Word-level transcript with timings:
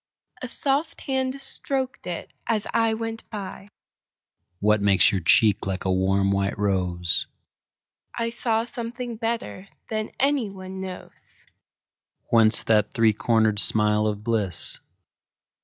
A 0.41 0.47
soft 0.47 1.01
hand 1.01 1.35
strok'd 1.39 2.07
it 2.07 2.33
as 2.47 2.65
I 2.73 2.95
went 2.95 3.29
by. 3.29 3.67
What 4.59 4.81
makes 4.81 5.11
your 5.11 5.21
cheek 5.21 5.67
like 5.67 5.85
a 5.85 5.91
warm 5.91 6.31
white 6.31 6.57
rose?I 6.57 8.31
saw 8.31 8.65
something 8.65 9.15
better 9.17 9.67
than 9.89 10.09
any 10.19 10.49
one 10.49 10.81
knows. 10.81 11.45
Whence 12.31 12.63
that 12.63 12.95
three 12.95 13.13
corner'd 13.13 13.59
smile 13.59 14.07
of 14.07 14.23
bliss? 14.23 14.79